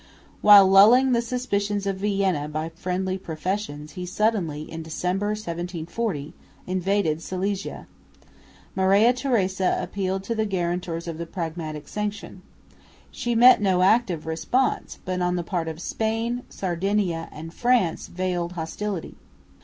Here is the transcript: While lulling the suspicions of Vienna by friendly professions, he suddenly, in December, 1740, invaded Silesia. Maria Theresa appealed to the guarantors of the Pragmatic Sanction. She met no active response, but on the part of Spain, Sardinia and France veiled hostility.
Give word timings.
While 0.41 0.67
lulling 0.67 1.11
the 1.11 1.21
suspicions 1.21 1.85
of 1.85 1.97
Vienna 1.97 2.49
by 2.49 2.69
friendly 2.69 3.19
professions, 3.19 3.91
he 3.91 4.03
suddenly, 4.07 4.63
in 4.63 4.81
December, 4.81 5.27
1740, 5.27 6.33
invaded 6.65 7.21
Silesia. 7.21 7.85
Maria 8.75 9.13
Theresa 9.13 9.77
appealed 9.79 10.23
to 10.23 10.33
the 10.33 10.47
guarantors 10.47 11.07
of 11.07 11.19
the 11.19 11.27
Pragmatic 11.27 11.87
Sanction. 11.87 12.41
She 13.11 13.35
met 13.35 13.61
no 13.61 13.83
active 13.83 14.25
response, 14.25 14.97
but 15.05 15.21
on 15.21 15.35
the 15.35 15.43
part 15.43 15.67
of 15.67 15.79
Spain, 15.79 16.41
Sardinia 16.49 17.29
and 17.31 17.53
France 17.53 18.07
veiled 18.07 18.53
hostility. 18.53 19.17